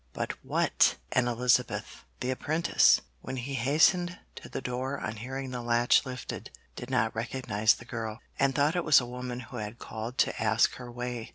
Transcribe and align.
But 0.13 0.43
what 0.43 0.95
an 1.11 1.27
Elizabeth! 1.27 2.05
The 2.21 2.31
apprentice, 2.31 3.01
when 3.21 3.35
he 3.35 3.53
hastened 3.53 4.17
to 4.37 4.49
the 4.49 4.59
door 4.59 4.99
on 4.99 5.17
hearing 5.17 5.51
the 5.51 5.61
latch 5.61 6.07
lifted, 6.07 6.49
did 6.75 6.89
not 6.89 7.13
recognise 7.13 7.75
the 7.75 7.85
girl, 7.85 8.19
and 8.39 8.55
thought 8.55 8.75
it 8.75 8.83
was 8.83 8.99
a 8.99 9.05
woman 9.05 9.41
who 9.41 9.57
had 9.57 9.77
called 9.77 10.17
to 10.17 10.41
ask 10.41 10.73
her 10.77 10.91
way. 10.91 11.29